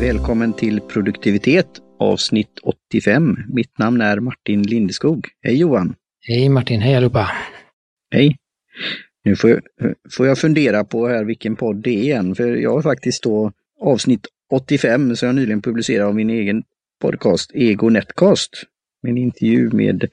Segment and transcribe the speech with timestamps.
[0.00, 1.66] Välkommen till produktivitet
[1.98, 3.36] avsnitt 85.
[3.48, 5.26] Mitt namn är Martin Lindeskog.
[5.42, 5.94] Hej Johan!
[6.20, 7.30] Hej Martin, hej allihopa!
[8.10, 8.36] Hej!
[9.24, 9.60] Nu får jag,
[10.12, 13.52] får jag fundera på här vilken podd det är igen, för jag har faktiskt då
[13.80, 16.62] avsnitt 85 som jag nyligen publicerade av min egen
[17.00, 18.50] podcast Ego Netcast.
[19.02, 20.08] Min intervju med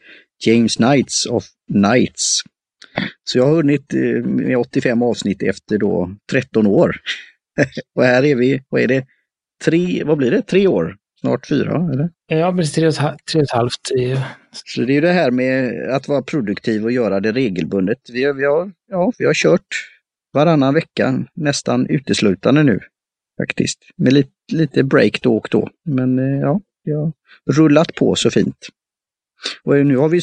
[0.46, 2.42] James Knights of Knights.
[3.24, 6.96] Så jag har hunnit eh, med 85 avsnitt efter då 13 år.
[7.96, 9.06] och här är vi, vad är det,
[9.64, 10.96] tre, vad blir det, tre år?
[11.20, 12.10] Snart fyra, eller?
[12.28, 12.94] Ja, precis tre och,
[13.32, 13.82] tre och ett halvt.
[14.54, 18.00] Så det är ju det här med att vara produktiv och göra det regelbundet.
[18.14, 19.68] Vi har, vi har, ja, vi har kört
[20.34, 22.80] varannan vecka nästan uteslutande nu
[23.38, 23.80] faktiskt.
[23.96, 25.70] Med lite, lite break då och då.
[25.86, 27.12] Men eh, ja, vi har
[27.52, 28.68] rullat på så fint.
[29.64, 30.20] Och nu har vi,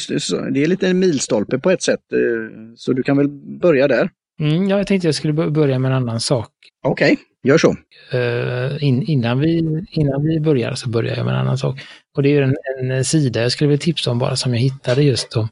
[0.53, 3.29] det är lite en milstolpe på ett sätt, eh, så du kan väl
[3.61, 4.11] börja där.
[4.41, 6.51] Mm, ja, jag tänkte jag skulle börja med en annan sak.
[6.83, 7.77] Okej, okay, gör så.
[8.15, 9.59] Uh, in, innan, vi,
[9.91, 11.81] innan vi börjar så börjar jag med en annan sak.
[12.17, 14.61] Och det är en, en eh, sida jag skulle vilja tipsa om bara som jag
[14.61, 15.49] hittade just då,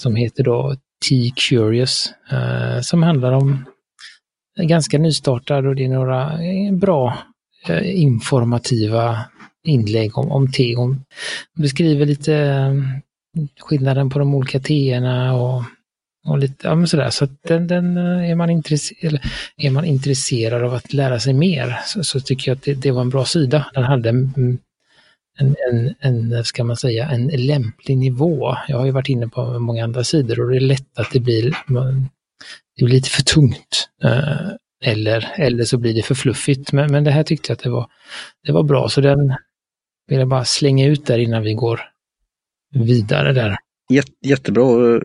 [0.00, 0.76] som heter då
[1.08, 3.64] T-Curious, uh, som handlar om
[4.60, 6.38] ganska nystartad och det är några
[6.72, 7.18] bra
[7.70, 9.18] uh, informativa
[9.64, 10.74] inlägg om, om te.
[10.74, 11.04] Hon
[11.56, 12.56] beskriver lite
[13.60, 15.62] skillnaden på de olika teerna och
[16.24, 19.20] och lite, ja men sådär, så den, den, eh, är, man intresserad,
[19.56, 22.90] är man intresserad av att lära sig mer så, så tycker jag att det, det,
[22.90, 23.66] var en bra sida.
[23.74, 24.58] Den hade en, mm,
[25.38, 28.56] en, en, ska man säga, en lämplig nivå.
[28.68, 31.20] Jag har ju varit inne på många andra sidor och det är lätt att det
[31.20, 32.06] blir, mm,
[32.76, 33.88] det blir lite för tungt.
[34.04, 34.48] Eh,
[34.84, 36.72] eller, eller så blir det för fluffigt.
[36.72, 37.86] Men, men det här tyckte jag att det var,
[38.46, 39.34] det var bra, så den
[40.08, 41.80] vill jag bara slänga ut där innan vi går
[42.74, 43.56] vidare där.
[44.22, 45.00] Jättebra eh,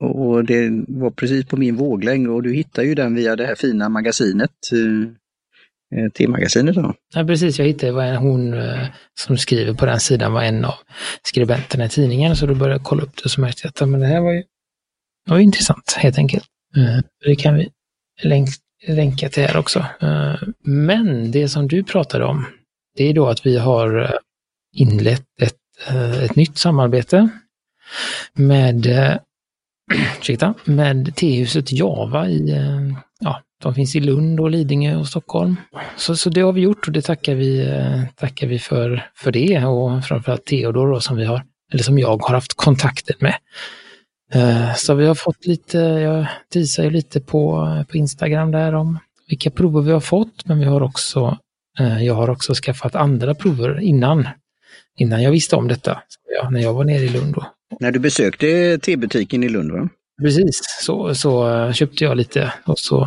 [0.00, 3.54] och det var precis på min våglängd och du hittar ju den via det här
[3.54, 4.50] fina magasinet.
[4.72, 6.94] Eh, eh, T-magasinet då.
[7.14, 8.86] Ja, precis, jag hittade vad hon eh,
[9.20, 10.74] som skriver på den sidan var en av
[11.22, 12.36] skribenterna i tidningen.
[12.36, 14.20] Så då började jag kolla upp det och så märkte jag att men det här
[14.20, 14.42] var ju,
[15.28, 16.44] var ju intressant helt enkelt.
[17.24, 17.70] Det kan vi
[18.22, 18.48] länk,
[18.86, 19.86] länka till här också.
[20.64, 22.46] Men det som du pratade om,
[22.96, 24.18] det är då att vi har
[24.76, 25.56] inlett ett,
[26.22, 27.28] ett nytt samarbete
[28.32, 28.86] med
[30.20, 32.80] ursäkta, med tehuset Java i, eh,
[33.20, 35.56] ja, de finns i Lund och Lidingö och Stockholm.
[35.96, 39.32] Så, så det har vi gjort och det tackar vi, eh, tackar vi för, för
[39.32, 41.42] det och framförallt Theodor då, som vi har,
[41.72, 43.34] eller som jag har haft kontakten med.
[44.32, 48.98] Eh, så vi har fått lite, jag teasar ju lite på, på Instagram där om
[49.28, 51.38] vilka prover vi har fått, men vi har också,
[52.00, 54.28] jag har också skaffat andra prover innan,
[54.98, 56.02] innan jag visste om detta,
[56.50, 57.34] när jag var nere i Lund.
[57.34, 57.53] Då.
[57.84, 59.88] När du besökte tebutiken i Lund va?
[60.22, 63.02] Precis, så, så eh, köpte jag lite och så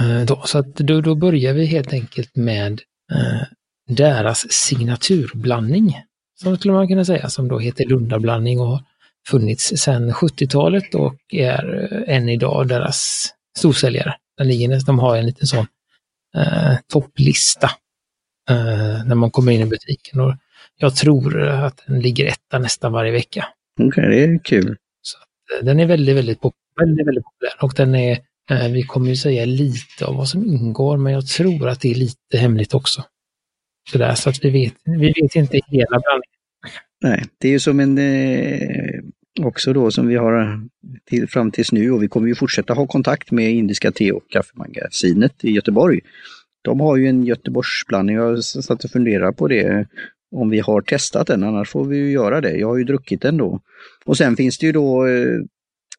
[0.00, 2.80] eh, då, så att då, då börjar vi helt enkelt med
[3.12, 3.42] eh,
[3.88, 5.96] deras signaturblandning,
[6.42, 8.84] som skulle man kunna säga, som då heter Lundablandning och har
[9.28, 14.14] funnits sedan 70-talet och är eh, än idag deras storsäljare.
[14.38, 15.66] Den ligger, de har en liten sån
[16.36, 17.70] eh, topplista
[18.50, 20.20] eh, när man kommer in i butiken.
[20.20, 20.34] Och
[20.78, 23.48] jag tror att den ligger etta nästan varje vecka.
[23.80, 24.76] Okej, okay, det är kul.
[25.02, 25.18] Så
[25.58, 26.38] eh, den är väldigt, väldigt,
[26.80, 28.18] väldigt, väldigt populär och den är,
[28.50, 31.90] eh, vi kommer ju säga lite om vad som ingår, men jag tror att det
[31.90, 33.04] är lite hemligt också.
[33.92, 36.36] Så, där, så att vi vet, vi vet inte hela blandningen.
[37.02, 39.00] Nej, det är ju som en eh,
[39.42, 40.60] också då som vi har
[41.04, 44.30] till, fram tills nu och vi kommer ju fortsätta ha kontakt med Indiska te och
[44.30, 46.00] kaffemagasinet i Göteborg.
[46.62, 49.86] De har ju en Göteborgsblandning, jag satt och funderade på det
[50.36, 52.56] om vi har testat den, annars får vi ju göra det.
[52.56, 53.60] Jag har ju druckit den då.
[54.04, 55.38] Och sen finns det ju då eh,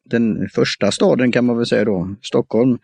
[0.04, 2.78] den första staden kan man väl säga då, Stockholm.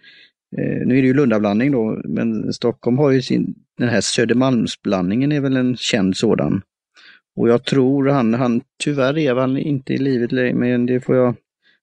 [0.58, 5.32] Eh, nu är det ju Lundablandning då, men Stockholm har ju sin, den här Södermalmsblandningen
[5.32, 6.62] är väl en känd sådan.
[7.36, 11.16] Och jag tror han, han tyvärr är han inte i livet längre, men det får
[11.16, 11.34] jag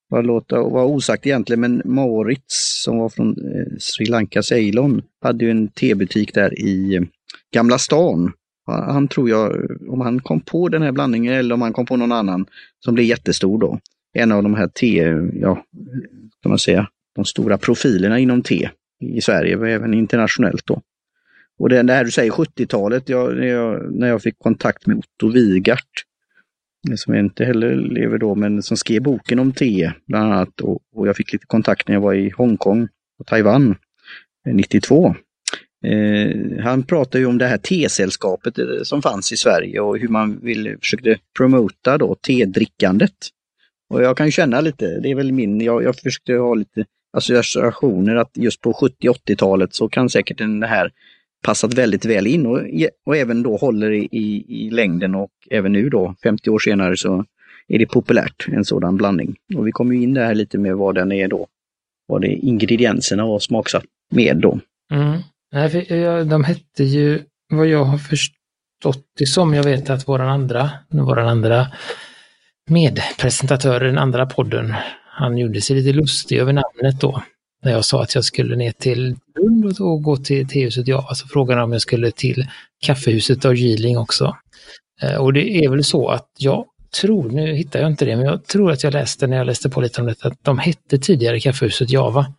[0.10, 1.60] bara låta vara osagt egentligen.
[1.60, 6.96] Men Maurits som var från eh, Sri Lanka, Ceylon, hade ju en tebutik där i
[6.96, 7.02] eh,
[7.54, 8.32] Gamla stan.
[8.66, 11.98] Han tror jag, om han kom på den här blandningen eller om han kom på
[11.98, 12.46] någon annan
[12.80, 13.80] som blev jättestor då.
[14.14, 14.98] En av de här te,
[15.34, 15.66] ja,
[16.42, 18.70] kan man säga, de stora profilerna inom te
[19.00, 20.82] i Sverige och även internationellt då.
[21.60, 24.98] Och det, det här du säger 70-talet, jag, när, jag, när jag fick kontakt med
[24.98, 26.06] Otto Wigart,
[26.96, 30.62] som jag inte heller lever då, men som skrev boken om te bland annat.
[30.62, 32.88] Och, och jag fick lite kontakt när jag var i Hongkong
[33.20, 33.76] och Taiwan
[34.48, 35.16] eh, 92.
[35.86, 40.08] Eh, han pratar ju om det här tesällskapet eh, som fanns i Sverige och hur
[40.08, 43.16] man vill, försökte promota då tedrickandet.
[43.90, 48.16] Och jag kan känna lite, det är väl min, jag, jag försökte ha lite associationer
[48.16, 50.92] att just på 70-80-talet så kan säkert den här
[51.44, 52.62] passat väldigt väl in och,
[53.06, 56.98] och även då håller i, i, i längden och även nu då, 50 år senare,
[56.98, 57.26] så
[57.68, 59.36] är det populärt, en sådan blandning.
[59.56, 61.48] Och vi kommer in där lite med vad den är då,
[62.08, 64.60] vad det ingredienserna var smaksatt med då.
[64.92, 65.20] Mm.
[65.52, 70.08] Nej, för, eh, de hette ju, vad jag har förstått det som, jag vet att
[70.08, 71.68] våran andra, våran andra
[72.70, 74.74] medpresentatör i den andra podden,
[75.10, 77.24] han gjorde sig lite lustig över namnet då.
[77.64, 81.28] När jag sa att jag skulle ner till Lund och gå till tehuset Java så
[81.28, 82.48] frågade han om jag skulle till
[82.82, 84.38] kaffehuset Darjeeling också.
[85.02, 86.66] Eh, och det är väl så att jag
[87.02, 89.70] tror, nu hittar jag inte det, men jag tror att jag läste när jag läste
[89.70, 92.34] på lite om detta, att de hette tidigare kaffehuset Java.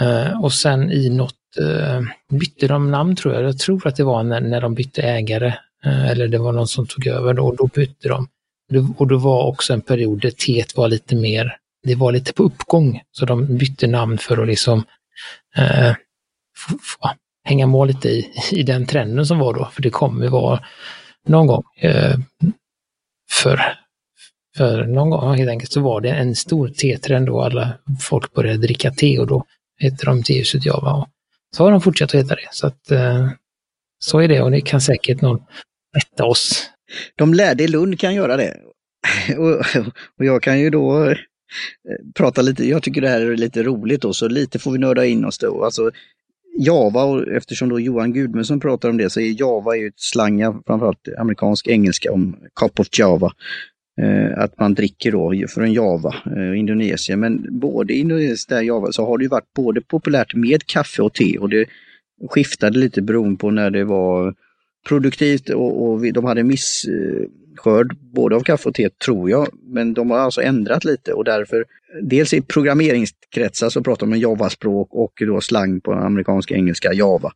[0.00, 2.00] Eh, och sen i något uh,
[2.38, 3.42] bytte de namn tror jag.
[3.42, 5.54] Jag tror att det var när, när de bytte ägare.
[5.86, 8.28] Uh, eller det var någon som tog över då, och då bytte de.
[8.96, 12.42] Och det var också en period där teet var lite mer, det var lite på
[12.42, 13.02] uppgång.
[13.12, 14.84] Så de bytte namn för att liksom
[15.56, 15.94] eh,
[17.44, 19.68] hänga med lite i, i den trenden som var då.
[19.72, 20.64] För det kommer vara
[21.28, 21.62] någon gång
[23.30, 23.60] för
[24.56, 28.58] för någon gång helt enkelt så var det en stor tetrend då alla folk började
[28.58, 29.44] dricka te och då
[29.78, 31.06] hette de tehuset Java.
[31.56, 32.48] Så har de fortsatt att heta det.
[32.50, 33.30] Så att eh,
[33.98, 35.42] så är det och det kan säkert någon
[35.96, 36.70] rätta oss.
[37.16, 38.56] De lärde i Lund kan göra det.
[39.38, 39.60] och,
[40.18, 41.16] och jag kan ju då eh,
[42.14, 45.04] prata lite, jag tycker det här är lite roligt då, så lite får vi nörda
[45.04, 45.64] in oss då.
[45.64, 45.90] Alltså,
[46.58, 50.62] Java, och eftersom då Johan Gudmundsson pratar om det, så är Java ju ett slanga,
[50.66, 53.32] framförallt amerikansk engelska, om cup of Java.
[54.00, 57.20] Eh, att man dricker då från Java, eh, Indonesien.
[57.20, 61.02] Men både i Indonesien och Java så har det ju varit både populärt med kaffe
[61.02, 61.66] och te och det
[62.30, 64.34] skiftade lite beroende på när det var
[64.88, 69.48] produktivt och, och de hade misskörd både av kaffe och te tror jag.
[69.62, 71.64] Men de har alltså ändrat lite och därför,
[72.02, 77.32] dels i programmeringskretsar så pratar man Java-språk och då slang på amerikanska engelska Java.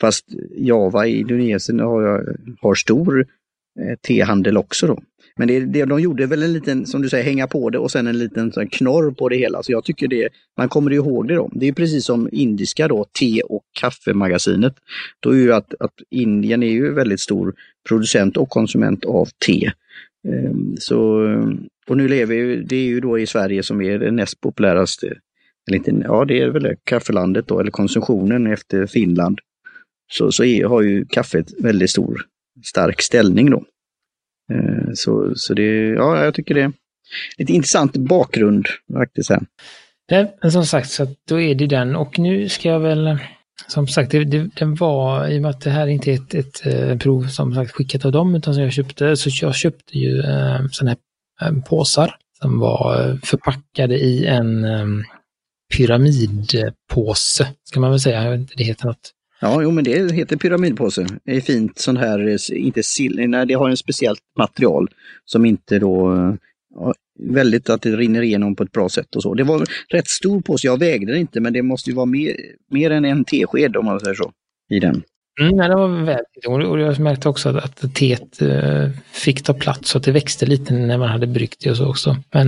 [0.00, 0.24] Fast
[0.56, 5.02] Java i Indonesien har, har stor eh, tehandel också då.
[5.38, 7.90] Men det, det, de gjorde väl en liten, som du säger, hänga på det och
[7.90, 9.62] sen en liten så knorr på det hela.
[9.62, 11.50] Så jag tycker det, man kommer ihåg det då.
[11.52, 14.74] Det är precis som indiska då, te och kaffemagasinet.
[15.20, 17.54] Då är ju att, att Indien är ju väldigt stor
[17.88, 19.70] producent och konsument av te.
[20.28, 20.98] Ehm, så,
[21.88, 25.06] och nu lever vi, det är ju då i Sverige som är det näst populäraste,
[25.68, 29.38] eller inte, ja det är väl det, kaffelandet då, eller konsumtionen efter Finland.
[30.12, 32.20] Så, så är, har ju kaffet väldigt stor,
[32.64, 33.64] stark ställning då.
[34.52, 36.72] Eh, så, så det, ja, jag tycker det är
[37.38, 39.30] lite intressant bakgrund faktiskt.
[39.30, 39.40] Här.
[40.08, 43.18] Det, som sagt, så då är det den och nu ska jag väl,
[43.66, 46.34] som sagt, det, det, den var, i och med att det här inte är ett,
[46.34, 49.98] ett, ett prov som sagt skickat av dem, utan som jag köpte, så jag köpte
[49.98, 50.96] ju eh, sådana
[51.40, 54.86] här eh, påsar som var eh, förpackade i en eh,
[55.76, 58.22] pyramidpåse, ska man väl säga.
[58.22, 61.06] Jag vet inte, det heter något Ja, jo men det heter pyramidpåse.
[61.24, 64.88] Det är fint sån här, eh, inte sill, nej det har en speciellt material
[65.24, 66.34] som inte då, eh,
[66.74, 69.34] ja, väldigt att det rinner igenom på ett bra sätt och så.
[69.34, 72.34] Det var rätt stor påse, jag vägde den inte men det måste ju vara mer,
[72.70, 74.32] mer än en tesked om man säger så,
[74.70, 75.02] i den.
[75.40, 79.54] Mm, nej, det var väldigt och jag märkte också att, att teet eh, fick ta
[79.54, 82.16] plats så att det växte lite när man hade bryggt det och så också.
[82.32, 82.46] Men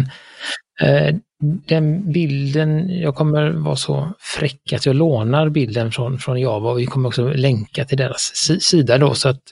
[0.80, 6.70] eh, den bilden, jag kommer vara så fräck att jag lånar bilden från, från Java
[6.70, 8.20] och vi kommer också länka till deras
[8.60, 9.42] sida då så att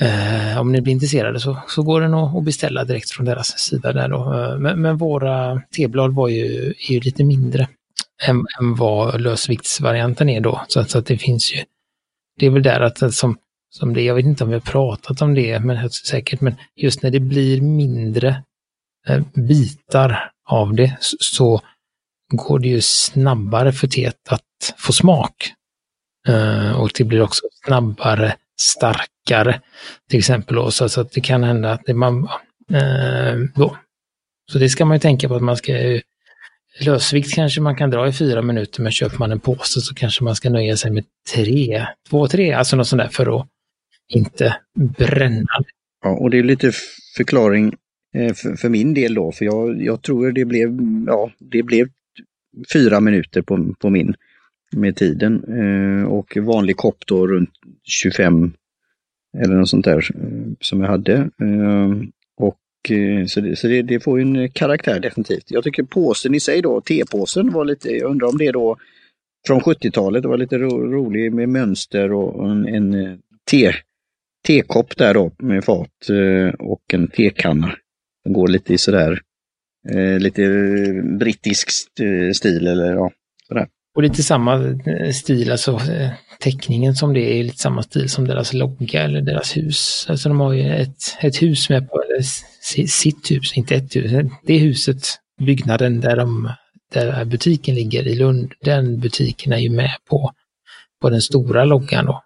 [0.00, 3.92] eh, om ni blir intresserade så, så går den att, beställa direkt från deras sida
[3.92, 4.34] där då.
[4.34, 7.68] Eh, men, men våra teblad var ju, är ju lite mindre
[8.28, 10.64] än, än vad lösviktsvarianten är då.
[10.68, 11.58] Så att, så att det finns ju,
[12.38, 13.36] det är väl där att som,
[13.70, 17.02] som det, jag vet inte om vi har pratat om det, men säkert, men just
[17.02, 18.42] när det blir mindre
[19.08, 21.60] eh, bitar av det så
[22.32, 25.52] går det ju snabbare för teet att få smak.
[26.28, 29.60] Uh, och det blir också snabbare, starkare
[30.10, 30.56] till exempel.
[30.56, 32.28] Då, så, så att det kan hända att det man
[32.72, 33.76] uh, då.
[34.52, 36.00] Så det ska man ju tänka på att man ska
[36.80, 40.24] Lösvikt kanske man kan dra i fyra minuter, men köper man en påse så kanske
[40.24, 41.04] man ska nöja sig med
[41.34, 43.46] tre, två, tre, alltså något sånt där för att
[44.08, 44.56] inte
[44.98, 45.64] bränna.
[46.04, 46.72] Ja, och det är lite
[47.16, 47.76] förklaring
[48.14, 51.88] Eh, för, för, min del då, för jag, jag tror det blev, ja, det blev
[52.72, 54.14] fyra minuter på, på min
[54.72, 55.44] med tiden.
[55.44, 57.50] Eh, och vanlig kopp då runt
[57.82, 58.52] 25
[59.38, 61.14] eller något sånt där eh, som jag hade.
[61.14, 61.90] Eh,
[62.36, 65.50] och eh, så, det, så det, det, får ju en karaktär definitivt.
[65.50, 68.76] Jag tycker påsen i sig då, tepåsen var lite, jag undrar om det då
[69.46, 73.18] från 70-talet, det var lite ro, rolig med mönster och en, en
[73.50, 73.72] te,
[74.46, 76.08] tekopp där då med fat
[76.58, 77.74] och en tekanna.
[78.24, 79.20] Den går lite i sådär,
[79.90, 80.42] eh, lite
[81.18, 81.68] brittisk
[82.00, 83.10] eh, stil eller ja,
[83.48, 83.66] sådär.
[83.96, 86.10] och lite samma eh, stil, alltså eh,
[86.40, 90.06] teckningen som det är lite samma stil som deras logga eller deras hus.
[90.08, 92.22] Alltså de har ju ett, ett hus med på, eller
[92.88, 94.12] sitt hus, inte ett hus,
[94.46, 95.02] det huset,
[95.40, 96.52] byggnaden där, de,
[96.92, 100.32] där butiken ligger i Lund, den butiken är ju med på,
[101.00, 102.22] på den stora loggan då.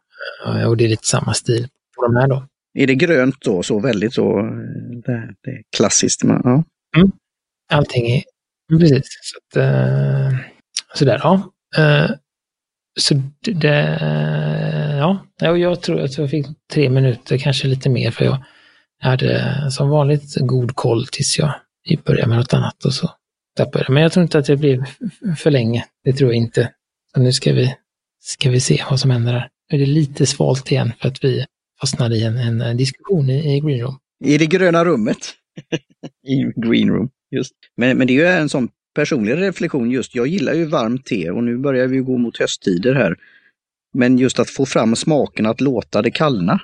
[0.68, 2.46] Och det är lite samma stil på de här då.
[2.74, 4.44] Är det grönt då, så väldigt så, eh,
[5.04, 6.24] det, det är klassiskt?
[6.24, 6.64] Men, ja.
[6.96, 7.12] Mm.
[7.72, 8.22] Allting är,
[8.70, 9.02] mm, precis.
[9.22, 10.38] Så att, uh,
[10.94, 11.52] sådär, ja.
[11.78, 12.10] Uh,
[13.00, 13.98] så det,
[14.98, 18.44] ja, jag tror att jag fick tre minuter, kanske lite mer, för jag
[19.00, 21.54] hade som vanligt god koll tills jag
[22.04, 23.10] började med något annat och så
[23.56, 23.94] tappade jag.
[23.94, 24.84] Men jag tror inte att det blev
[25.36, 25.84] för länge.
[26.04, 26.70] Det tror jag inte.
[27.14, 27.74] Så nu ska vi,
[28.22, 29.48] ska vi se vad som händer här.
[29.70, 31.46] Nu är det lite svalt igen för att vi
[31.84, 33.98] fastnade i en, en diskussion i, i Green Room.
[34.24, 35.18] I det gröna rummet.
[36.26, 37.52] I Green Room, just.
[37.76, 41.30] Men, men det är ju en sån personlig reflektion just, jag gillar ju varmt te
[41.30, 43.16] och nu börjar vi gå mot hösttider här.
[43.94, 46.60] Men just att få fram smaken, att låta det kallna,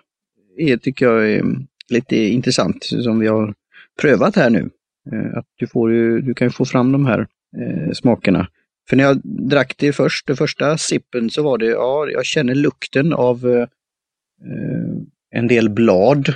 [0.59, 1.45] är, tycker jag är
[1.89, 3.55] lite intressant som vi har
[4.01, 4.71] prövat här nu.
[5.13, 7.27] Eh, att du, får ju, du kan få fram de här
[7.59, 8.49] eh, smakerna.
[8.89, 12.55] För när jag drack det först, den första sippen, så var det, ja, jag känner
[12.55, 13.67] lukten av eh
[14.47, 16.35] Eh, en del blad.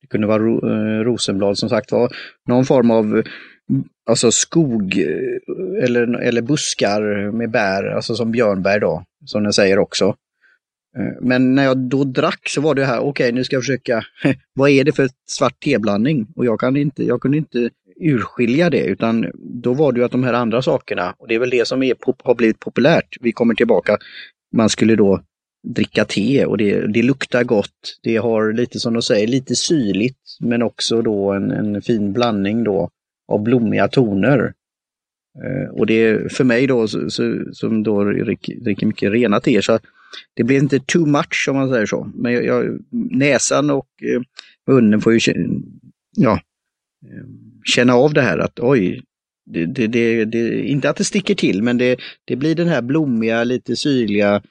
[0.00, 2.16] Det kunde vara ro, eh, rosenblad som sagt var.
[2.48, 3.22] Någon form av
[4.06, 9.78] alltså skog eh, eller, eller buskar med bär, alltså som björnbär då, som den säger
[9.78, 10.16] också.
[10.96, 13.62] Eh, men när jag då drack så var det här, okej okay, nu ska jag
[13.62, 14.04] försöka,
[14.54, 16.26] vad är det för svart teblandning?
[16.36, 17.70] Och jag, kan inte, jag kunde inte
[18.00, 21.38] urskilja det, utan då var det ju att de här andra sakerna, och det är
[21.38, 23.98] väl det som är, har blivit populärt, vi kommer tillbaka,
[24.56, 25.20] man skulle då
[25.64, 27.98] dricka te och det, det luktar gott.
[28.02, 32.64] Det har lite som de säger, lite syrligt men också då en, en fin blandning
[32.64, 32.90] då
[33.28, 34.52] av blommiga toner.
[35.44, 39.60] Eh, och det är för mig då, så, så, som då dricker mycket rena teer,
[39.60, 39.78] så
[40.34, 42.12] det blir inte too much om man säger så.
[42.14, 44.22] Men jag, jag, näsan och eh,
[44.66, 45.34] munnen får ju
[46.16, 46.32] ja,
[47.06, 47.24] eh,
[47.64, 49.02] känna av det här att oj,
[49.46, 52.82] det, det, det, det, inte att det sticker till, men det, det blir den här
[52.82, 54.42] blommiga, lite syrliga,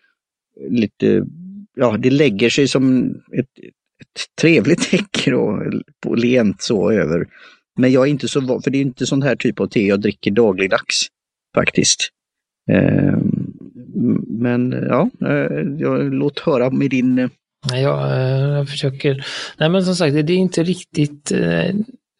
[0.70, 1.26] lite,
[1.76, 3.50] ja, det lägger sig som ett,
[4.02, 5.64] ett trevligt täcke då,
[6.04, 7.28] på lent så över.
[7.78, 9.88] Men jag är inte så van, för det är inte sån här typ av te
[9.88, 11.08] jag dricker dagligdags
[11.56, 12.10] faktiskt.
[12.72, 13.18] Eh,
[14.28, 17.20] men ja, eh, jag, låt höra med din...
[17.20, 17.30] Eh,
[17.70, 19.26] ja, jag, eh, jag försöker...
[19.58, 21.32] Nej men som sagt, det är inte riktigt...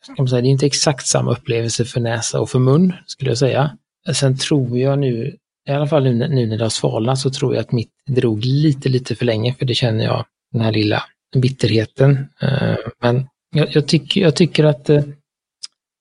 [0.04, 3.32] Ska man säga, det är inte exakt samma upplevelse för näsa och för mun, skulle
[3.32, 3.78] jag säga.
[4.14, 5.38] Sen tror jag nu,
[5.70, 8.46] i alla fall nu, nu när det har svalnat, så tror jag att mitt drog
[8.46, 11.04] lite, lite för länge, för det känner jag, den här lilla
[11.36, 12.30] bitterheten.
[12.42, 15.04] Eh, men jag, jag, tycker, jag tycker att eh,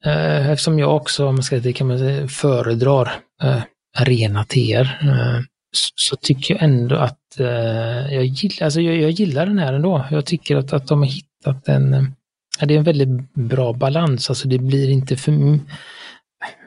[0.05, 3.63] eh, eftersom jag också, om man ska, det kan man säga, föredrar eh,
[3.99, 4.99] rena teer
[5.95, 7.19] så tycker jag ändå att
[8.11, 10.05] jag, gillar, alltså jag, jag gillar den här ändå.
[10.11, 12.15] Jag tycker att, att de har hittat en,
[12.61, 15.33] det är en väldigt bra balans, alltså det blir inte för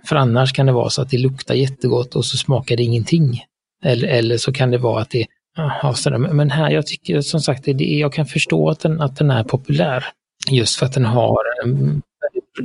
[0.06, 3.44] för annars kan det vara så att det luktar jättegott och så smakar det ingenting.
[3.84, 5.26] Eller, eller så kan det vara att det,
[5.58, 6.18] ja, sådär.
[6.18, 9.44] men här, jag tycker som sagt, det, jag kan förstå att den, att den är
[9.44, 10.06] populär.
[10.52, 12.02] Just för att den har ehm,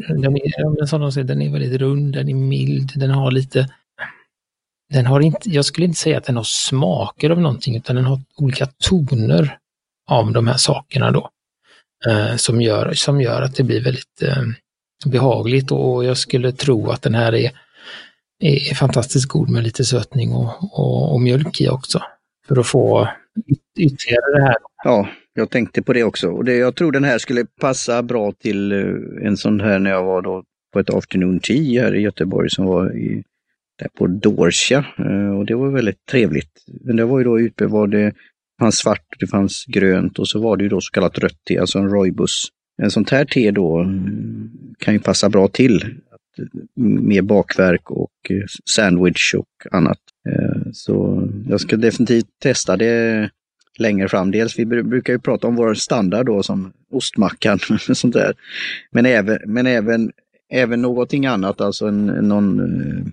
[0.09, 3.69] den är, som de säger, den är väldigt rund, den är mild, den har lite
[4.93, 8.05] den har inte, jag skulle inte säga att den har smaker av någonting, utan den
[8.05, 9.59] har olika toner
[10.11, 11.31] av de här sakerna då.
[12.07, 14.43] Eh, som, gör, som gör att det blir väldigt eh,
[15.07, 17.51] behagligt och jag skulle tro att den här är,
[18.41, 22.03] är fantastiskt god med lite sötning och, och, och mjölk i också.
[22.49, 23.09] För att få
[23.79, 24.57] ytterligare det här.
[24.85, 26.29] Ja, jag tänkte på det också.
[26.29, 29.91] Och det, jag tror den här skulle passa bra till eh, en sån här när
[29.91, 33.23] jag var då på ett afternoon tea här i Göteborg som var i,
[33.79, 34.85] där på Dorsia.
[34.99, 36.65] Eh, och det var väldigt trevligt.
[36.85, 38.13] Men det var ju då ute var det
[38.61, 41.59] fanns svart, det fanns grönt och så var det ju då så kallat rött te,
[41.59, 42.49] alltså en roibus.
[42.83, 45.95] En sånt här te då mm, kan ju passa bra till.
[46.77, 49.99] Med bakverk och eh, sandwich och annat.
[50.73, 53.31] Så jag ska definitivt testa det
[53.81, 54.31] längre fram.
[54.31, 57.59] Dels vi brukar ju prata om vår standard då som ostmackan
[57.89, 58.35] och sånt där.
[58.91, 60.13] Men även, men även,
[60.53, 63.05] även någonting annat, alltså en, någon eh,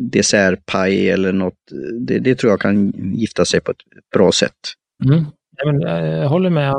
[0.00, 1.58] dessertpaj eller något.
[2.00, 4.56] Det, det, tror jag kan gifta sig på ett bra sätt.
[5.04, 5.24] Mm.
[5.64, 6.74] Men, eh, jag håller med.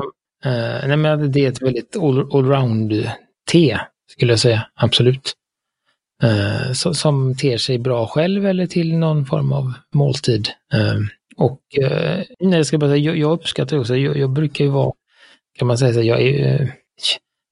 [0.45, 1.95] Uh, nej, men det är ett väldigt
[2.33, 3.79] allround-te,
[4.11, 4.67] skulle jag säga.
[4.75, 5.33] Absolut.
[6.23, 10.49] Uh, så, som ter sig bra själv eller till någon form av måltid.
[10.73, 10.99] Uh,
[11.37, 14.93] och eh, jag ska bara säga, jag, jag uppskattar också, jag, jag, brukar ju vara,
[15.57, 16.67] kan man säga så, jag är, eh,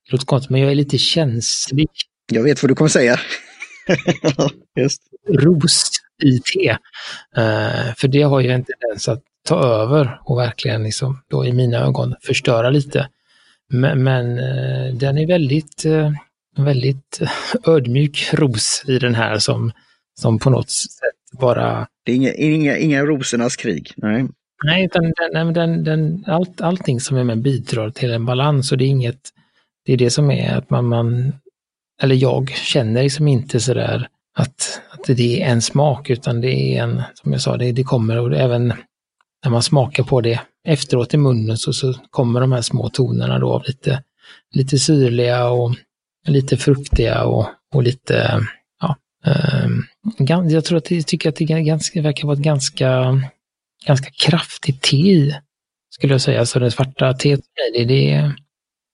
[0.06, 1.88] det låter konstigt, men jag är lite känslig.
[2.32, 3.20] Jag vet vad du kommer säga.
[4.80, 5.02] Just.
[5.28, 5.90] Ros
[6.22, 6.70] i te.
[6.70, 11.52] Uh, för det har ju en tendens att ta över och verkligen liksom då i
[11.52, 13.08] mina ögon förstöra lite.
[13.68, 16.10] Men, men uh, den är väldigt, uh,
[16.56, 17.20] väldigt
[17.66, 19.72] ödmjuk ros i den här som,
[20.20, 21.86] som på något sätt bara...
[22.04, 24.26] Det är inga, inga, inga rosornas krig, nej.
[24.64, 28.78] Nej, utan den, den, den, allt, allting som är med bidrar till en balans och
[28.78, 29.30] det är inget,
[29.84, 31.32] det är det som är att man, man
[32.02, 36.82] eller jag känner liksom inte sådär att, att det är en smak utan det är
[36.82, 38.72] en, som jag sa, det, det kommer och även
[39.44, 43.38] när man smakar på det efteråt i munnen så, så kommer de här små tonerna
[43.38, 44.02] då av lite,
[44.54, 45.74] lite syrliga och
[46.26, 48.40] lite fruktiga och, och lite,
[48.80, 48.96] ja,
[49.26, 49.68] eh,
[50.48, 53.20] jag tror att jag tycker att det ganska, verkar vara ett ganska,
[53.86, 55.36] ganska kraftigt te i,
[55.90, 56.46] skulle jag säga.
[56.46, 57.40] Så det svarta teet,
[57.74, 58.32] det, det,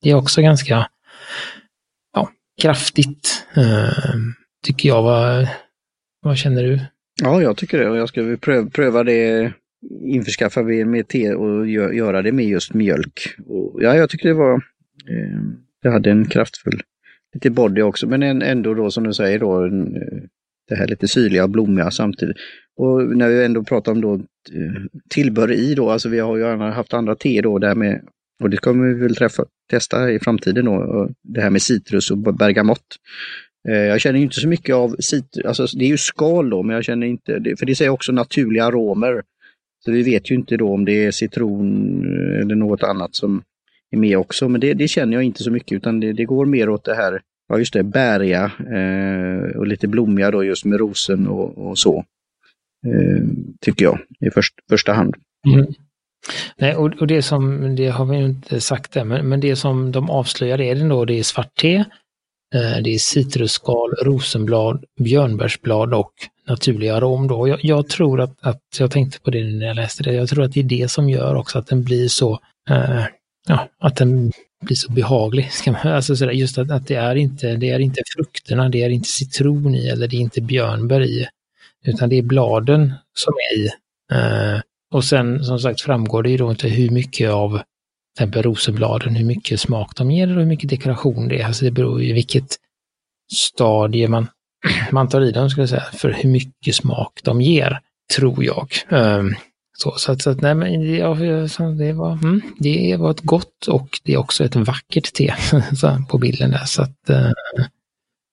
[0.03, 0.87] det är också ganska
[2.61, 4.17] kraftigt, eh,
[4.65, 5.03] tycker jag.
[5.03, 5.49] Vad,
[6.23, 6.81] vad känner du?
[7.23, 9.53] Ja, jag tycker det och jag ska pröva, pröva det,
[10.03, 13.35] införskaffa med te och göra det med just mjölk.
[13.47, 15.41] Och, ja, jag tycker det var, eh,
[15.83, 16.83] det hade en kraftfull,
[17.35, 20.23] lite body också, men ändå då som du säger då, en, eh,
[20.69, 22.37] det här lite syrliga och blommiga samtidigt.
[22.77, 26.45] Och när vi ändå pratar om då eh, tillbehör i då, alltså vi har ju
[26.45, 28.01] haft andra te då, där med
[28.43, 32.19] och det kommer vi väl träffa, testa i framtiden då, det här med citrus och
[32.19, 32.97] bergamott.
[33.69, 36.75] Eh, jag känner inte så mycket av citrus, alltså det är ju skal då, men
[36.75, 39.23] jag känner inte, för det säger också naturliga aromer.
[39.85, 43.43] Så vi vet ju inte då om det är citron eh, eller något annat som
[43.91, 46.47] är med också, men det, det känner jag inte så mycket utan det, det, går
[46.47, 50.79] mer åt det här, ja just det, bäriga eh, och lite blommiga då just med
[50.79, 52.05] rosen och, och så.
[52.87, 53.23] Eh,
[53.61, 55.15] tycker jag i först, första hand.
[55.55, 55.67] Mm.
[56.57, 59.93] Nej, och, och, det som, det har vi inte sagt än, men, men det som
[59.93, 61.85] de avslöjar är det då, det är svart te,
[62.55, 66.13] Eh, det är citrusskal, rosenblad, björnbärsblad och
[66.49, 67.49] naturliga arom då.
[67.49, 70.45] Jag, jag, tror att, att, jag tänkte på det när jag läste det, jag tror
[70.45, 72.39] att det är det som gör också att den blir så,
[72.71, 73.05] eh,
[73.49, 74.33] ja, att den
[74.63, 75.53] blir så behaglig.
[75.53, 78.83] Ska man, alltså sådär, just att, att det, är inte, det är inte frukterna, det
[78.83, 81.27] är inte citron i eller det är inte björnbär i,
[81.85, 83.71] utan det är bladen som är i.
[84.13, 84.61] Eh,
[84.93, 87.61] och sen som sagt framgår det ju då inte hur mycket av
[88.17, 91.47] till exempel rosenbladen, hur mycket smak de ger och hur mycket dekoration det är.
[91.47, 92.57] Alltså det beror ju vilket
[93.33, 94.29] stadie man,
[94.91, 97.81] man tar i dem, skulle jag säga, för hur mycket smak de ger,
[98.17, 98.69] tror jag.
[98.89, 99.35] Um,
[99.79, 100.99] så, så, att, så att, nej, men det,
[101.79, 105.35] det, var, mm, det var ett gott och det är också ett vackert te
[106.09, 106.65] på bilden där.
[106.65, 107.33] Så att, uh,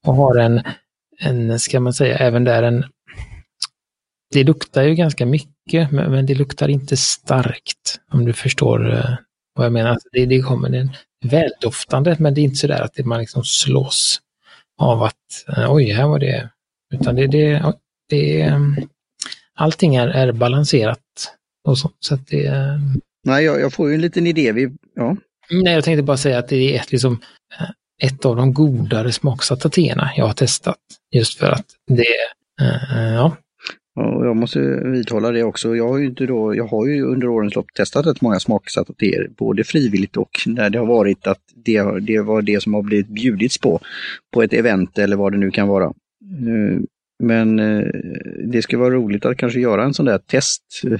[0.05, 0.61] och har en,
[1.19, 2.85] en, ska man säga, även där en,
[4.33, 7.99] det luktar ju ganska mycket men, men det luktar inte starkt.
[8.11, 9.15] Om du förstår eh,
[9.57, 9.89] vad jag menar.
[9.89, 10.91] Alltså det, det kommer en
[11.25, 14.21] väldoftande, men det är inte så där att det, man liksom slås
[14.77, 16.49] av att uh, oj, här var det.
[16.93, 17.73] Utan det, det,
[18.09, 18.75] det um,
[19.55, 20.99] allting är, är balanserat.
[21.67, 23.01] Och så, så att det, um...
[23.23, 24.51] Nej, jag, jag, får ju en liten idé.
[24.51, 25.15] Vi, ja.
[25.49, 27.21] Nej, jag tänkte bara säga att det är ett, liksom,
[27.59, 27.69] eh,
[28.03, 30.77] ett av de godare smaksatta teerna jag har testat.
[31.11, 32.05] Just för att det,
[33.13, 33.37] ja,
[33.97, 35.75] och jag måste vidhålla det också.
[35.75, 38.93] Jag har ju, inte då, jag har ju under årens lopp testat rätt många smaksatta
[38.93, 42.81] teer, både frivilligt och när det har varit att det, det var det som har
[42.81, 43.79] blivit bjudits på,
[44.33, 45.93] på ett event eller vad det nu kan vara.
[47.23, 47.87] Men eh,
[48.45, 50.99] det skulle vara roligt att kanske göra en sån där test eh,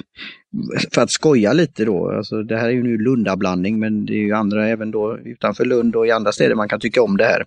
[0.92, 2.12] för att skoja lite då.
[2.12, 5.66] Alltså det här är ju nu Lundablandning men det är ju andra även då utanför
[5.66, 7.46] Lund och i andra städer man kan tycka om det här.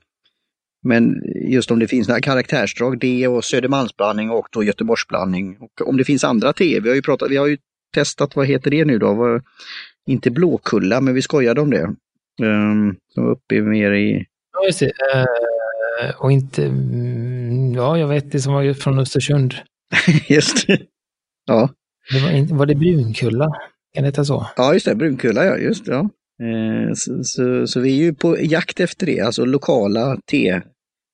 [0.82, 5.56] Men just om det finns några karaktärsdrag, det och Södermalmsblandning och då Göteborgsblandning.
[5.60, 7.58] Och om det finns andra te, vi har ju, pratat, vi har ju
[7.94, 9.40] testat, vad heter det nu då?
[10.06, 11.94] Inte Blåkulla, men vi skojade om det.
[12.42, 14.26] Um, som var uppe mer i...
[14.52, 14.86] Ja, just det.
[14.86, 19.54] Uh, och inte, mm, ja jag vet det som var från Östersund.
[20.28, 20.78] just det.
[21.46, 21.68] Ja.
[22.12, 23.46] Det var, inte, var det Brunkulla?
[23.94, 24.46] Kan det heta så?
[24.56, 25.86] Ja, just det, Brunkulla, ja, just.
[25.86, 26.10] Ja.
[26.40, 30.60] Eh, så, så, så, vi är ju på jakt efter det, alltså lokala te,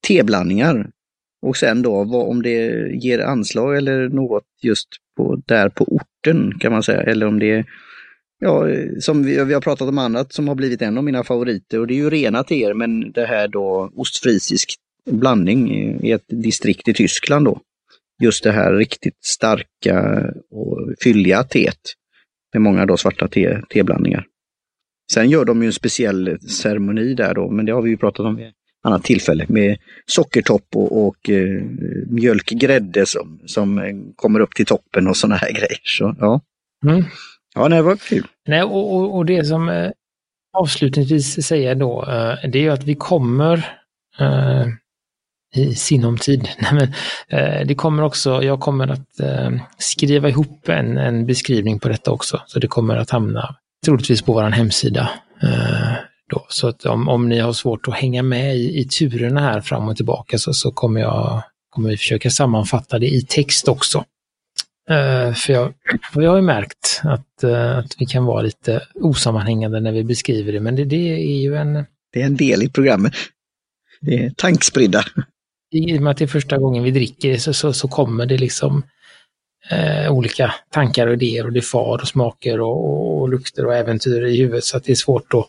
[0.08, 0.90] teblandningar.
[1.42, 6.58] Och sen då vad, om det ger anslag eller något just på, där på orten
[6.58, 7.02] kan man säga.
[7.02, 7.64] Eller om det
[8.38, 8.66] ja,
[9.00, 11.86] som vi, vi har pratat om annat som har blivit en av mina favoriter och
[11.86, 14.74] det är ju rena teer men det här då ostfrisisk
[15.10, 15.70] blandning
[16.02, 17.60] i ett distrikt i Tyskland då.
[18.22, 21.80] Just det här riktigt starka och fylliga teet
[22.52, 24.26] med många då svarta te, teblandningar.
[25.12, 28.26] Sen gör de ju en speciell ceremoni där då, men det har vi ju pratat
[28.26, 28.52] om vid
[28.86, 31.62] annat tillfälle med sockertopp och, och eh,
[32.06, 35.80] mjölkgrädde som, som kommer upp till toppen och sådana här grejer.
[35.84, 36.40] Så, ja.
[36.86, 37.04] Mm.
[37.54, 38.26] ja, det var kul.
[38.48, 39.90] Nej, och, och, och det som eh,
[40.58, 43.68] avslutningsvis säger då, eh, det är att vi kommer
[44.18, 44.66] eh,
[45.54, 46.48] i sinom tid.
[46.58, 46.92] Nej, men,
[47.28, 52.10] eh, det kommer också, jag kommer att eh, skriva ihop en, en beskrivning på detta
[52.10, 55.10] också, så det kommer att hamna troligtvis på vår hemsida.
[55.42, 55.96] Eh,
[56.30, 56.46] då.
[56.48, 59.88] Så att om, om ni har svårt att hänga med i, i turerna här fram
[59.88, 64.04] och tillbaka så, så kommer, jag, kommer vi försöka sammanfatta det i text också.
[64.90, 65.74] Uh, för jag,
[66.14, 70.52] jag har ju märkt att, uh, att vi kan vara lite osammanhängande när vi beskriver
[70.52, 71.84] det, men det, det är ju en...
[72.12, 73.12] Det är en del i programmet.
[74.00, 75.02] Det är tankspridda.
[75.70, 78.38] I och med att det är första gången vi dricker så, så, så kommer det
[78.38, 78.82] liksom
[79.70, 83.74] eh, olika tankar och idéer och det far och smaker och, och, och, lukter och
[83.74, 85.46] äventyr i huvudet så att det är svårt att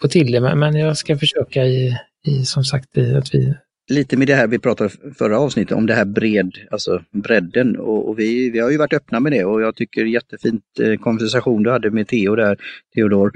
[0.00, 0.40] få till det.
[0.40, 3.54] Men, men jag ska försöka i, i som sagt i att vi
[3.90, 8.08] lite med det här vi pratade förra avsnittet om det här bred, alltså bredden och,
[8.08, 11.62] och, vi, vi har ju varit öppna med det och jag tycker jättefint eh, konversation
[11.62, 12.58] du hade med Theo där,
[12.94, 13.32] Theodor.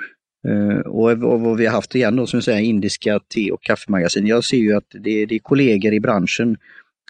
[0.48, 4.26] Eh, och, och vad vi har haft igen då som säger indiska te och kaffemagasin.
[4.26, 6.56] Jag ser ju att det, det är kollegor i branschen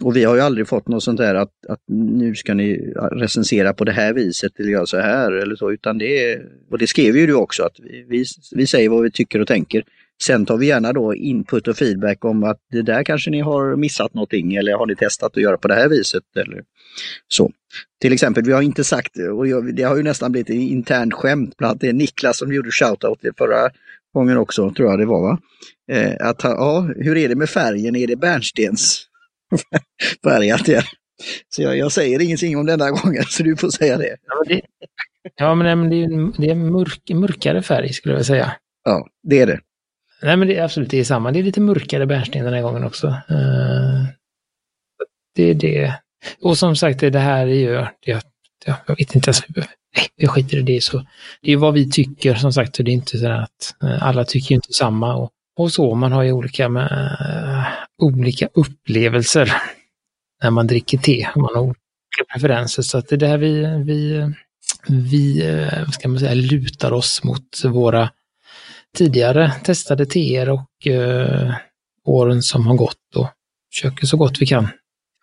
[0.03, 3.73] och vi har ju aldrig fått något sånt där att, att nu ska ni recensera
[3.73, 6.87] på det här viset eller göra så här eller så, utan det är, och det
[6.87, 9.85] skrev ju du också, att vi, vi, vi säger vad vi tycker och tänker.
[10.23, 13.77] Sen tar vi gärna då input och feedback om att det där kanske ni har
[13.77, 16.63] missat någonting eller har ni testat att göra på det här viset eller
[17.29, 17.53] så.
[18.01, 21.71] Till exempel, vi har inte sagt, och det har ju nästan blivit internt skämt, bland
[21.71, 23.71] annat det är Niklas som gjorde shoutout förra
[24.15, 25.39] gången också, tror jag det var va?
[25.93, 27.97] Eh, att, ja, hur är det med färgen?
[27.97, 29.08] Är det bärnstens
[30.25, 30.85] färgat det?
[31.49, 34.17] Så jag, jag, säger ingenting om denna gången, så du får säga det.
[34.27, 34.61] Ja, men det,
[35.37, 38.53] ja, men det är, det är mörk, mörkare färg skulle jag säga.
[38.85, 39.61] Ja, det är det.
[40.23, 41.33] Nej, men det är absolut det är samma.
[41.33, 43.07] Det är lite mörkare bärnsten den här gången också.
[43.07, 44.05] Uh,
[45.35, 45.95] det är det.
[46.43, 48.23] Och som sagt, det här är ju, det,
[48.87, 50.85] jag vet inte ens, nej, jag skiter i det.
[50.85, 51.07] Så,
[51.43, 54.55] det är vad vi tycker, som sagt, det är inte så att uh, alla tycker
[54.55, 55.15] inte samma.
[55.15, 57.68] Och, och så, man har ju olika, med, uh,
[57.99, 59.53] olika upplevelser
[60.43, 61.29] när man dricker te.
[61.37, 64.33] Man har olika preferenser, så att det är där vi, vi,
[64.89, 68.11] vi eh, vad ska man säga, lutar oss mot våra
[68.97, 71.55] tidigare testade teer och eh,
[72.05, 73.27] åren som har gått och
[73.73, 74.69] försöker så gott vi kan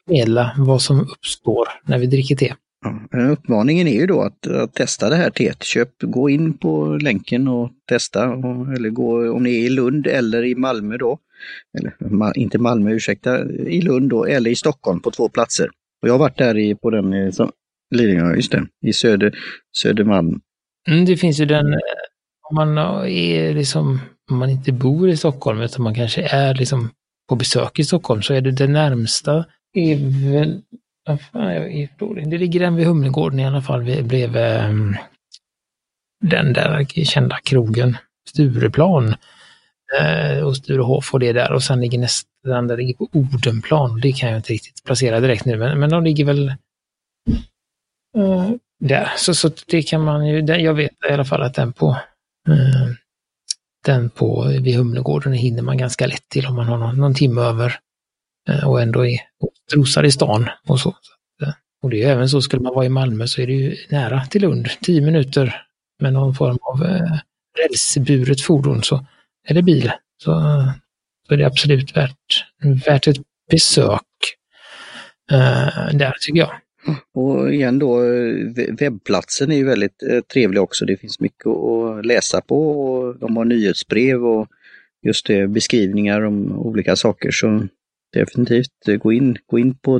[0.05, 2.53] förmedla vad som uppstår när vi dricker te.
[3.11, 5.63] Ja, uppmaningen är ju då att, att, testa det här teet.
[5.63, 8.29] Köp, gå in på länken och testa.
[8.29, 11.19] Och, eller gå om ni är i Lund eller i Malmö då.
[11.77, 15.69] Eller inte Malmö, ursäkta, i Lund då, eller i Stockholm på två platser.
[16.01, 17.51] Och jag har varit där i, på den, eh, som,
[17.95, 19.37] Lidingö, just det, i Söder,
[19.77, 20.41] Södermalm.
[20.89, 21.79] Mm, det finns ju den eh,
[22.49, 22.77] om man
[23.07, 23.99] är liksom,
[24.31, 26.89] om man inte bor i Stockholm utan man kanske är liksom
[27.29, 29.95] på besök i Stockholm så är det det närmsta är
[30.31, 30.61] väl,
[32.29, 34.95] det ligger den vid Humlegården i alla fall, bredvid um,
[36.23, 37.97] den där kända krogen
[38.29, 39.15] Stureplan
[39.99, 43.99] eh, och Sturehof och det där och sen ligger nästa, den där ligger på Odenplan.
[43.99, 46.47] Det kan jag inte riktigt placera direkt nu men, men de ligger väl
[48.17, 49.11] eh, där.
[49.17, 51.97] Så, så det kan man ju, jag vet i alla fall att den på
[52.49, 52.91] Eh,
[53.85, 57.41] den på, vid Humlegården hinner man ganska lätt till om man har någon, någon timme
[57.41, 57.79] över
[58.49, 60.89] eh, och ändå är och i stan och så.
[61.41, 63.75] Eh, och det är även så, skulle man vara i Malmö så är det ju
[63.89, 65.61] nära till Lund, tio minuter
[66.01, 67.19] med någon form av eh,
[67.57, 69.05] rälsburet fordon så,
[69.45, 69.91] eller bil.
[70.17, 70.31] Så,
[71.27, 72.45] så är det absolut värt,
[72.85, 73.17] värt ett
[73.51, 74.01] besök
[75.93, 76.51] där tycker jag.
[77.13, 77.99] Och igen då,
[78.79, 80.85] webbplatsen är ju väldigt eh, trevlig också.
[80.85, 84.47] Det finns mycket att läsa på och de har nyhetsbrev och
[85.01, 87.31] just det, beskrivningar om olika saker.
[87.31, 87.67] Så
[88.13, 89.99] definitivt eh, gå in, gå in på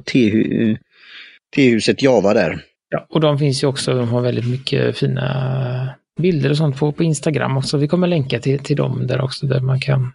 [1.56, 2.62] T-huset Java där.
[2.90, 6.92] Ja, och de finns ju också, de har väldigt mycket fina bilder och sånt på,
[6.92, 7.78] på Instagram också.
[7.78, 10.14] Vi kommer länka till, till dem där också, där man kan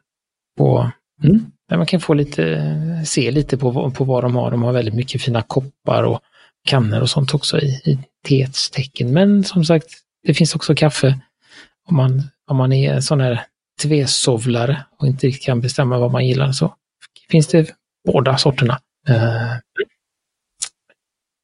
[0.59, 0.91] få
[1.23, 1.47] mm.
[1.69, 4.51] där man kan få lite, se lite på, på vad de har.
[4.51, 6.21] De har väldigt mycket fina koppar och
[6.69, 9.13] kannor och sånt också i, i teets tecken.
[9.13, 9.87] Men som sagt,
[10.27, 11.21] det finns också kaffe.
[11.89, 13.45] Om man, om man är sån här
[13.83, 16.75] tvesovlare och inte riktigt kan bestämma vad man gillar så
[17.31, 17.71] finns det
[18.13, 18.81] båda sorterna.
[19.11, 19.55] Uh,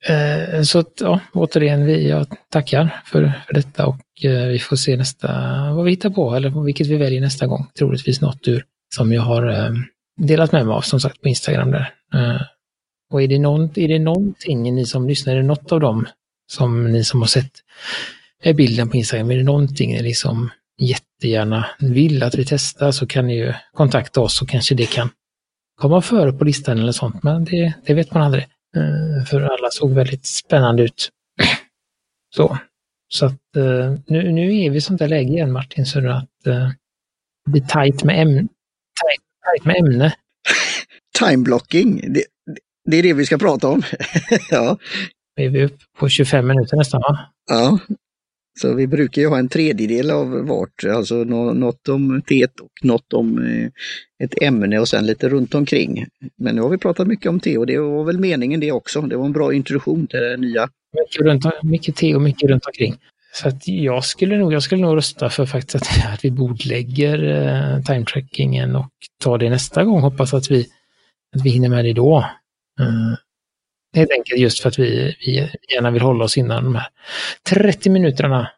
[0.08, 4.76] Eh, så att, ja, återigen, vi, jag tackar för, för detta och eh, vi får
[4.76, 5.28] se nästa,
[5.72, 7.66] vad vi hittar på eller vilket vi väljer nästa gång.
[7.78, 8.64] Troligtvis något ur
[8.94, 9.72] som jag har eh,
[10.20, 11.92] delat med mig av som sagt på Instagram där.
[12.14, 12.42] Eh,
[13.12, 16.06] och är det, någon, är det någonting ni som lyssnar, är det något av dem
[16.52, 17.52] som ni som har sett
[18.56, 23.26] bilden på Instagram, är det någonting ni liksom jättegärna vill att vi testar så kan
[23.26, 25.10] ni ju kontakta oss och kanske det kan
[25.76, 28.46] komma före på listan eller sånt, men det, det vet man aldrig.
[28.76, 31.10] Eh, för alla såg väldigt spännande ut.
[32.34, 32.58] Så,
[33.08, 36.46] så att eh, nu, nu är vi i sånt där läge igen Martin, så att
[36.46, 36.70] uh,
[37.44, 40.14] det blir tajt med, ämne, tajt, tajt med ämne
[41.18, 42.24] Timeblocking, det,
[42.90, 43.82] det är det vi ska prata om.
[44.50, 44.78] ja.
[45.36, 47.18] Är vi uppe på 25 minuter nästan va?
[47.46, 47.78] Ja,
[48.60, 53.12] så vi brukar ju ha en tredjedel av vart, alltså något om teet och något
[53.12, 53.68] om eh,
[54.24, 56.06] ett ämne och sen lite runt omkring.
[56.38, 59.00] Men nu har vi pratat mycket om te och det var väl meningen det också.
[59.00, 60.68] Det var en bra introduktion till det nya.
[61.00, 62.96] Mycket, runt, mycket te och mycket runt omkring.
[63.32, 67.24] Så att jag skulle nog, jag skulle nog rösta för faktiskt att, att vi bordlägger
[67.24, 68.90] eh, time-trackingen och
[69.24, 70.00] tar det nästa gång.
[70.00, 70.66] Hoppas att vi,
[71.36, 72.18] att vi hinner med det då.
[72.80, 73.14] Eh,
[73.94, 76.86] Helt enkelt just för att vi, vi gärna vill hålla oss innan de här
[77.48, 78.50] 30 minuterna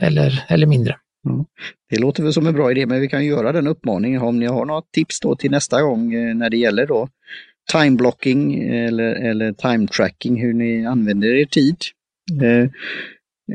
[0.00, 0.96] eller, eller mindre.
[1.28, 1.44] Mm.
[1.90, 4.46] Det låter väl som en bra idé, men vi kan göra den uppmaningen om ni
[4.46, 7.08] har några tips då till nästa gång eh, när det gäller då
[7.72, 11.76] time blocking eller, eller time tracking, hur ni använder er tid.
[12.42, 12.70] Eh,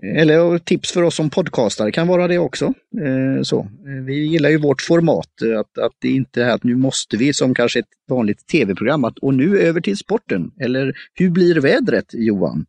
[0.02, 2.66] eller tips för oss som podcastare kan vara det också.
[3.02, 3.60] Eh, så.
[3.60, 7.18] Eh, vi gillar ju vårt format, eh, att, att det inte är att nu måste
[7.18, 10.52] vi som kanske ett vanligt tv-program, att och nu över till sporten.
[10.60, 12.66] Eller hur blir vädret Johan?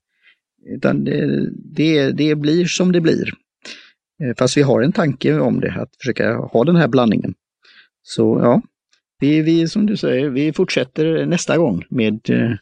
[0.66, 3.32] Utan det, det, det blir som det blir.
[4.22, 7.34] Eh, fast vi har en tanke om det, att försöka ha den här blandningen.
[8.02, 8.62] Så ja,
[9.20, 12.20] vi, vi som du säger, vi fortsätter nästa gång med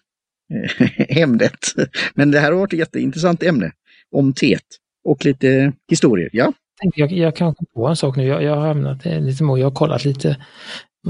[1.09, 1.75] ämnet.
[2.15, 3.73] Men det här har varit ett jätteintressant ämne
[4.13, 4.65] om teet
[5.05, 6.31] och lite historier.
[6.33, 6.53] Ja.
[6.95, 8.27] Jag, jag kan komma på en sak nu.
[8.27, 10.37] Jag, jag har hamnat eh, lite må, jag har kollat lite,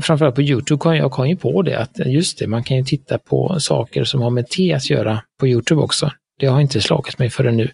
[0.01, 2.77] framförallt på Youtube kom jag kom ju på det att eh, just det, man kan
[2.77, 6.11] ju titta på saker som har med te att göra på Youtube också.
[6.39, 7.71] Det har inte slagit mig förrän nu.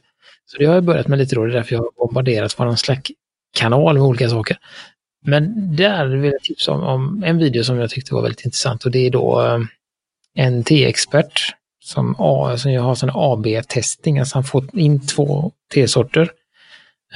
[0.47, 2.77] Så det har jag börjat med lite då, det är därför jag har bombarderat vår
[2.77, 4.57] Slack-kanal med olika saker.
[5.27, 8.85] Men där vill jag tipsa om, om, en video som jag tyckte var väldigt intressant
[8.85, 9.59] och det är då eh,
[10.35, 11.55] en teexpert
[11.89, 16.31] som, A, som jag har sån AB-testing, alltså han får in två tesorter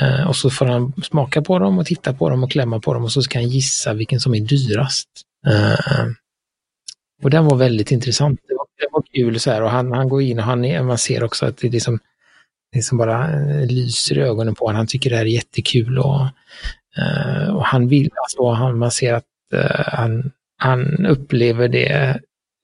[0.01, 2.95] eh, och så får han smaka på dem och titta på dem och klämma på
[2.95, 5.09] dem och så ska han gissa vilken som är dyrast.
[5.47, 6.07] Eh,
[7.23, 8.41] och den var väldigt intressant.
[8.49, 10.83] Det var, det var kul så här och han, han går in och han är,
[10.83, 11.99] man ser också att det är liksom,
[12.73, 14.77] det som bara eh, lyser i ögonen på honom.
[14.77, 16.21] Han tycker det här är jättekul och,
[16.99, 22.21] eh, och han vill, alltså han, man ser att eh, han, han upplever det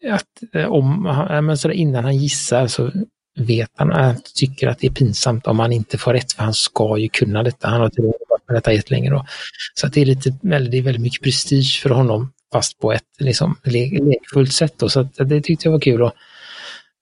[0.07, 1.03] att eh, om,
[1.43, 2.91] men så innan han gissar så
[3.39, 6.55] vet han att tycker att det är pinsamt om han inte får rätt, för han
[6.55, 7.69] ska ju kunna detta.
[7.69, 9.27] Han har inte varit med detta jättelänge då.
[9.75, 13.03] Så att det är lite, det är väldigt mycket prestige för honom, fast på ett
[13.19, 14.89] liksom lekfullt sätt då.
[14.89, 16.03] Så att det tyckte jag var kul.
[16.03, 16.13] Och,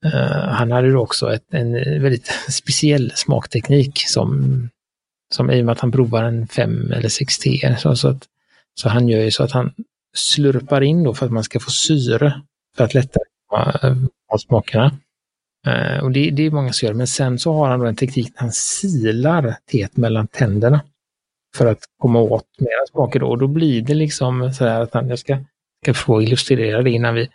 [0.04, 4.68] uh, han hade då också ett, en väldigt speciell smakteknik som,
[5.34, 7.76] som i och med att han provar en 5 eller 6 T.
[7.78, 8.22] Så, så, att,
[8.74, 9.72] så han gör ju så att han
[10.14, 12.42] slurpar in då för att man ska få syre
[12.76, 14.98] för att lättare komma smakerna.
[15.66, 17.96] Uh, och det, det, är många som gör, men sen så har han då en
[17.96, 20.80] teknik där han silar teet mellan tänderna
[21.56, 23.28] för att komma åt mera smaker då.
[23.28, 25.38] Och då blir det liksom så här att han, jag ska,
[25.82, 27.28] ska få illustrera det innan vi,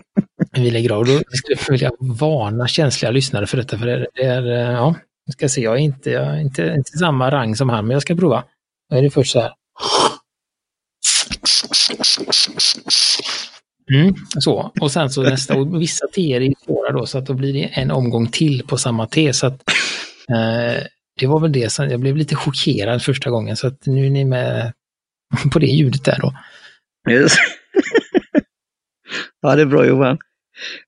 [0.52, 1.04] vi lägger av.
[1.04, 4.94] Då skulle jag vilja varna känsliga lyssnare för detta, för det, det är, uh, ja,
[5.24, 7.94] jag ska se, jag är inte, jag är inte, inte samma rang som han, men
[7.94, 8.44] jag ska prova.
[8.90, 9.52] Då är det först så här.
[13.94, 17.34] Mm, så, och sen så nästa, och vissa teer är svåra då, så att då
[17.34, 19.32] blir det en omgång till på samma te.
[19.32, 19.62] Så att,
[20.28, 20.82] eh,
[21.20, 24.10] det var väl det som, jag blev lite chockerad första gången, så att nu är
[24.10, 24.72] ni med
[25.52, 26.34] på det ljudet där då.
[27.12, 27.32] Yes.
[29.40, 30.18] ja, det är bra Johan.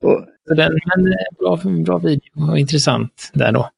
[0.00, 0.26] Och...
[0.48, 3.70] Så den, men eh, bra, bra video och intressant där då.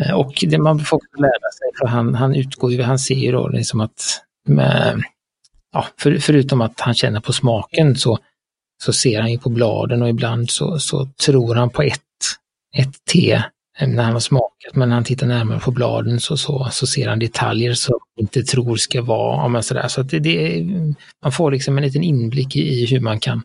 [0.00, 3.32] Eh, och det man får lära sig, för han, han utgår ju, han ser ju
[3.32, 5.02] då liksom att med,
[5.72, 8.18] ja, för, förutom att han känner på smaken så
[8.82, 12.00] så ser han ju på bladen och ibland så, så tror han på ett,
[12.76, 13.32] ett te
[13.78, 16.86] eh, när han har smakat, men när han tittar närmare på bladen så, så, så
[16.86, 19.48] ser han detaljer som han inte tror ska vara.
[19.48, 19.88] Men sådär.
[19.88, 20.66] Så det, det,
[21.22, 23.42] man får liksom en liten inblick i hur man kan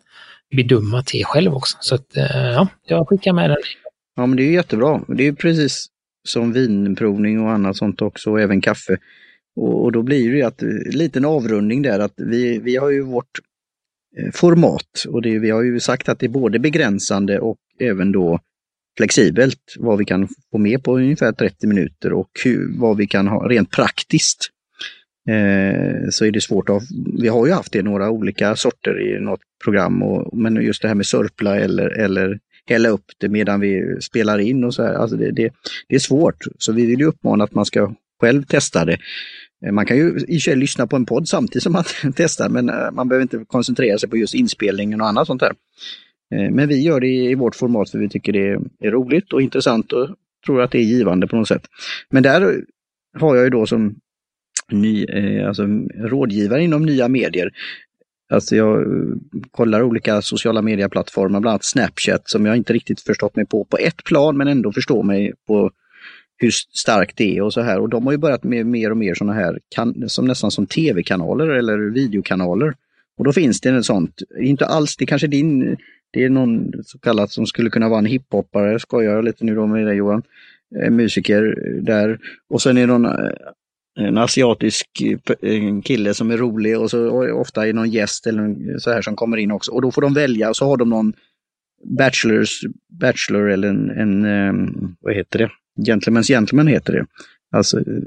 [0.56, 1.76] bedöma te själv också.
[1.80, 3.58] Så att, eh, ja, jag skickar med den.
[4.16, 5.00] Ja, men det är jättebra.
[5.08, 5.86] Det är precis
[6.28, 8.96] som vinprovning och annat sånt också, och även kaffe.
[9.56, 12.90] Och, och då blir det ju att, eh, liten avrundning där, att vi, vi har
[12.90, 13.38] ju vårt
[14.20, 15.04] Eh, format.
[15.08, 18.40] Och det, vi har ju sagt att det är både begränsande och även då
[18.96, 23.28] flexibelt vad vi kan få med på ungefär 30 minuter och hur, vad vi kan
[23.28, 24.50] ha rent praktiskt.
[25.28, 26.82] Eh, så är det svårt att,
[27.18, 30.88] vi har ju haft det några olika sorter i något program, och, men just det
[30.88, 34.94] här med sörpla eller, eller hälla upp det medan vi spelar in och så här,
[34.94, 35.52] alltså det, det,
[35.88, 36.44] det är svårt.
[36.58, 38.98] Så vi vill ju uppmana att man ska själv testa det.
[39.64, 41.84] Eh, man kan ju i och sig lyssna på en podd samtidigt som man
[42.16, 45.52] testar, men eh, man behöver inte koncentrera sig på just inspelningen och annat sånt där.
[46.34, 48.48] Eh, men vi gör det i vårt format för vi tycker det
[48.86, 50.08] är roligt och intressant och
[50.46, 51.62] tror att det är givande på något sätt.
[52.10, 52.62] Men där
[53.18, 53.94] har jag ju då som
[54.70, 55.06] ny,
[55.42, 55.62] alltså
[55.94, 57.50] rådgivare inom nya medier
[58.28, 58.84] Alltså jag
[59.50, 63.76] kollar olika sociala medieplattformar, bland annat Snapchat, som jag inte riktigt förstått mig på på
[63.76, 65.70] ett plan, men ändå förstår mig på
[66.36, 67.80] hur starkt det är och så här.
[67.80, 70.66] Och de har ju börjat med mer och mer sådana här, kan, som nästan som
[70.66, 72.74] tv-kanaler eller videokanaler.
[73.18, 75.76] Och då finns det en sånt, inte alls, det kanske din,
[76.10, 79.54] det är någon så kallat som skulle kunna vara en hiphoppare, skojar jag lite nu
[79.54, 80.22] då med dig Johan,
[80.82, 82.18] eh, musiker där.
[82.50, 83.30] Och sen är det någon eh,
[83.98, 84.86] en asiatisk
[85.42, 89.02] eh, kille som är rolig och så och ofta är någon gäst eller så här
[89.02, 89.72] som kommer in också.
[89.72, 91.12] Och då får de välja och så har de någon
[91.98, 92.60] bachelors,
[93.00, 95.50] bachelor eller en, en vad heter det?
[95.76, 97.06] Gentlemen's gentleman heter det.
[97.52, 98.02] Alltså eh,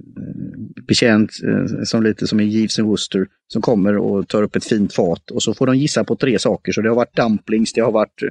[0.88, 4.66] betjänt eh, som lite som en Jeeves and Wooster som kommer och tar upp ett
[4.66, 6.72] fint fat och så får de gissa på tre saker.
[6.72, 8.24] Så det har varit dumplings, det har varit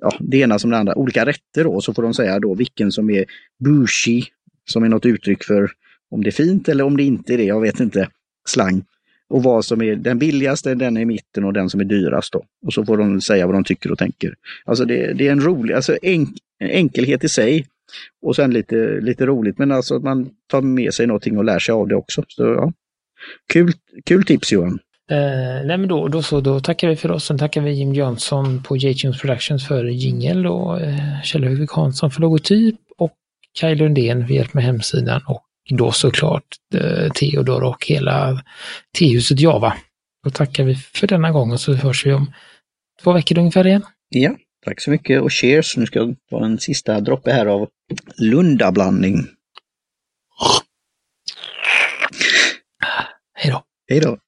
[0.00, 1.80] ja, det ena som det andra, olika rätter då.
[1.80, 3.24] Så får de säga då vilken som är
[3.64, 4.22] bushy,
[4.70, 5.70] som är något uttryck för
[6.10, 8.08] om det är fint eller om det inte är det, jag vet inte,
[8.48, 8.84] slang.
[9.28, 12.32] Och vad som är den billigaste, den är i mitten och den som är dyrast.
[12.32, 12.44] Då.
[12.66, 14.34] Och så får de säga vad de tycker och tänker.
[14.64, 16.28] Alltså det, det är en rolig, alltså enk,
[16.60, 17.66] enkelhet i sig.
[18.22, 21.58] Och sen lite, lite roligt, men alltså att man tar med sig någonting och lär
[21.58, 22.24] sig av det också.
[22.28, 22.72] Så, ja.
[23.52, 23.72] kul,
[24.04, 24.78] kul tips Johan!
[25.10, 27.24] Eh, nej men då, då, så, då tackar vi för oss.
[27.24, 32.10] Sen tackar vi Jim Jönsson på J-Tunes Productions för jingel och eh, Kjell Högvik Hansson
[32.10, 33.12] för logotyp och
[33.60, 38.42] Kaj Lundén för hjälp med hemsidan och då såklart eh, Theodor och hela
[38.98, 39.74] T-huset Java.
[40.24, 42.32] Då tackar vi för denna gång och så hörs vi om
[43.02, 43.82] två veckor ungefär igen.
[44.08, 45.76] Ja, tack så mycket och cheers!
[45.76, 47.68] Nu ska jag ta en sista droppe här av
[48.18, 49.26] Lundablandning.
[53.34, 53.62] Hej då!
[53.88, 54.18] Hej då!